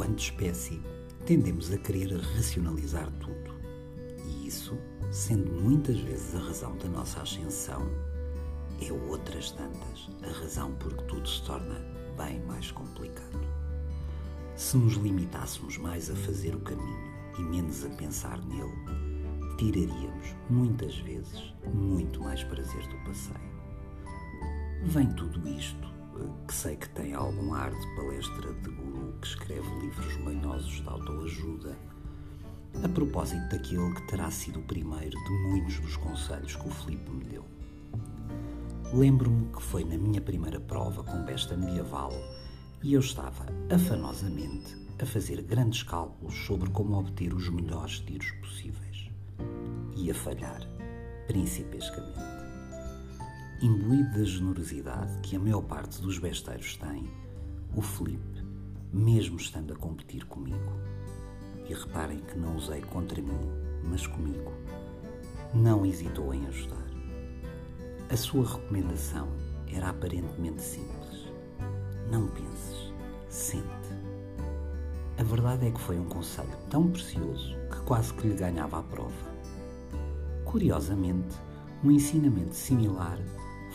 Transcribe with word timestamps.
enquanto 0.00 0.20
espécie, 0.20 0.80
tendemos 1.26 1.70
a 1.70 1.76
querer 1.76 2.16
racionalizar 2.18 3.10
tudo. 3.20 3.54
E 4.24 4.46
isso, 4.46 4.78
sendo 5.10 5.52
muitas 5.52 6.00
vezes 6.00 6.34
a 6.34 6.38
razão 6.38 6.74
da 6.78 6.88
nossa 6.88 7.20
ascensão, 7.20 7.86
é 8.80 8.90
outras 8.90 9.50
tantas 9.50 10.08
a 10.22 10.40
razão 10.40 10.72
por 10.76 10.96
que 10.96 11.04
tudo 11.04 11.28
se 11.28 11.44
torna 11.44 11.78
bem 12.16 12.40
mais 12.46 12.70
complicado. 12.70 13.46
Se 14.56 14.78
nos 14.78 14.94
limitássemos 14.94 15.76
mais 15.76 16.10
a 16.10 16.16
fazer 16.16 16.54
o 16.54 16.60
caminho 16.60 17.12
e 17.38 17.42
menos 17.42 17.84
a 17.84 17.90
pensar 17.90 18.42
nele, 18.46 18.72
tiraríamos, 19.58 20.34
muitas 20.48 20.96
vezes, 21.00 21.52
muito 21.74 22.22
mais 22.22 22.42
prazer 22.44 22.86
do 22.88 22.96
passeio. 23.04 23.50
Vem 24.84 25.12
tudo 25.12 25.46
isto, 25.46 25.89
que 26.46 26.54
sei 26.54 26.76
que 26.76 26.88
tem 26.90 27.14
algum 27.14 27.54
ar 27.54 27.70
de 27.70 27.96
palestra 27.96 28.52
de 28.52 28.70
guru 28.70 29.14
que 29.20 29.26
escreve 29.26 29.68
livros 29.80 30.16
manhosos 30.18 30.80
de 30.82 30.88
autoajuda, 30.88 31.76
a 32.82 32.88
propósito 32.88 33.48
daquele 33.48 33.94
que 33.94 34.06
terá 34.08 34.30
sido 34.30 34.60
o 34.60 34.62
primeiro 34.62 35.18
de 35.24 35.30
muitos 35.48 35.78
dos 35.80 35.96
conselhos 35.96 36.56
que 36.56 36.68
o 36.68 36.70
Filipe 36.70 37.10
me 37.10 37.24
deu. 37.24 37.44
Lembro-me 38.92 39.52
que 39.52 39.62
foi 39.62 39.84
na 39.84 39.96
minha 39.96 40.20
primeira 40.20 40.60
prova 40.60 41.04
com 41.04 41.24
besta 41.24 41.56
medieval 41.56 42.12
e 42.82 42.94
eu 42.94 43.00
estava 43.00 43.46
afanosamente 43.72 44.76
a 45.00 45.06
fazer 45.06 45.42
grandes 45.42 45.82
cálculos 45.82 46.34
sobre 46.46 46.70
como 46.70 46.98
obter 46.98 47.32
os 47.32 47.48
melhores 47.48 48.00
tiros 48.00 48.30
possíveis. 48.32 49.10
E 49.96 50.10
a 50.10 50.14
falhar, 50.14 50.60
principescamente. 51.26 52.49
Imbuído 53.62 54.18
da 54.18 54.24
generosidade 54.24 55.18
que 55.18 55.36
a 55.36 55.38
maior 55.38 55.60
parte 55.60 56.00
dos 56.00 56.18
besteiros 56.18 56.78
tem, 56.78 57.04
o 57.76 57.82
Felipe, 57.82 58.42
mesmo 58.90 59.36
estando 59.36 59.74
a 59.74 59.76
competir 59.76 60.24
comigo, 60.24 60.72
e 61.68 61.74
reparem 61.74 62.20
que 62.20 62.38
não 62.38 62.56
usei 62.56 62.80
contra 62.80 63.20
mim, 63.20 63.38
mas 63.84 64.06
comigo, 64.06 64.50
não 65.52 65.84
hesitou 65.84 66.32
em 66.32 66.46
ajudar. 66.46 66.86
A 68.08 68.16
sua 68.16 68.46
recomendação 68.46 69.28
era 69.70 69.90
aparentemente 69.90 70.62
simples. 70.62 71.30
Não 72.10 72.28
penses, 72.28 72.94
sente. 73.28 73.66
A 75.18 75.22
verdade 75.22 75.66
é 75.66 75.70
que 75.70 75.80
foi 75.80 75.98
um 75.98 76.06
conselho 76.06 76.48
tão 76.70 76.90
precioso 76.90 77.54
que 77.70 77.80
quase 77.82 78.14
que 78.14 78.26
lhe 78.26 78.36
ganhava 78.36 78.78
a 78.78 78.82
prova. 78.82 79.30
Curiosamente, 80.46 81.36
um 81.84 81.90
ensinamento 81.90 82.54
similar 82.54 83.18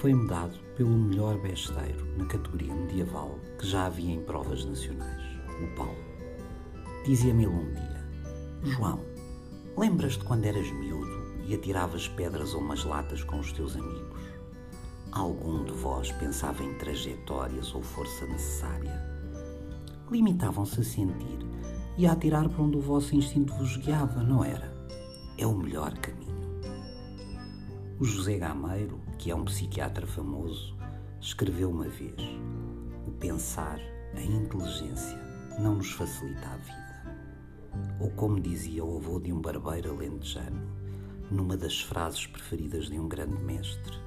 foi-me 0.00 0.26
dado 0.26 0.58
pelo 0.78 0.88
melhor 0.88 1.36
besteiro 1.42 2.06
na 2.16 2.24
categoria 2.24 2.74
medieval 2.74 3.38
que 3.58 3.66
já 3.66 3.84
havia 3.84 4.14
em 4.14 4.22
provas 4.22 4.64
nacionais, 4.64 5.22
o 5.62 5.76
Paulo. 5.76 5.94
Dizia-me 7.04 7.44
ele 7.44 7.52
um 7.52 7.70
dia: 7.74 8.08
João, 8.62 9.00
lembras-te 9.76 10.24
quando 10.24 10.46
eras 10.46 10.70
miúdo 10.72 11.44
e 11.46 11.54
atiravas 11.54 12.08
pedras 12.08 12.54
ou 12.54 12.62
umas 12.62 12.82
latas 12.82 13.22
com 13.22 13.40
os 13.40 13.52
teus 13.52 13.76
amigos. 13.76 14.22
Algum 15.12 15.64
de 15.64 15.72
vós 15.72 16.10
pensava 16.12 16.64
em 16.64 16.72
trajetórias 16.78 17.74
ou 17.74 17.82
força 17.82 18.24
necessária? 18.24 18.98
Limitavam-se 20.10 20.80
a 20.80 20.84
sentir 20.84 21.40
e 21.98 22.06
a 22.06 22.12
atirar 22.12 22.48
para 22.48 22.62
onde 22.62 22.78
o 22.78 22.80
vosso 22.80 23.14
instinto 23.14 23.52
vos 23.52 23.76
guiava, 23.76 24.22
não 24.22 24.42
era? 24.42 24.72
É 25.36 25.46
o 25.46 25.54
melhor 25.54 25.92
caminho. 25.98 26.39
O 28.00 28.04
José 28.06 28.38
Gameiro, 28.38 28.98
que 29.18 29.30
é 29.30 29.34
um 29.34 29.44
psiquiatra 29.44 30.06
famoso, 30.06 30.74
escreveu 31.20 31.68
uma 31.68 31.86
vez: 31.86 32.18
O 33.06 33.10
pensar, 33.10 33.78
a 34.16 34.22
inteligência, 34.22 35.18
não 35.58 35.74
nos 35.74 35.92
facilita 35.92 36.48
a 36.48 36.56
vida. 36.56 37.18
Ou 38.00 38.10
como 38.12 38.40
dizia 38.40 38.82
o 38.82 38.96
avô 38.96 39.20
de 39.20 39.30
um 39.30 39.38
barbeiro 39.42 39.90
alentejano, 39.90 40.62
numa 41.30 41.58
das 41.58 41.82
frases 41.82 42.26
preferidas 42.26 42.86
de 42.86 42.98
um 42.98 43.06
grande 43.06 43.36
mestre: 43.36 43.98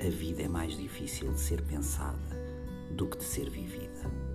A 0.00 0.08
vida 0.08 0.40
é 0.40 0.48
mais 0.48 0.74
difícil 0.74 1.30
de 1.30 1.40
ser 1.40 1.60
pensada 1.60 2.16
do 2.96 3.06
que 3.06 3.18
de 3.18 3.24
ser 3.24 3.50
vivida. 3.50 4.29